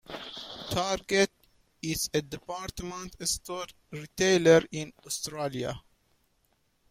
Target 0.71 1.29
is 1.83 2.09
a 2.11 2.23
department 2.23 3.13
store 3.29 3.67
retailer 3.91 4.63
in 4.71 4.91
Australia. 5.05 5.79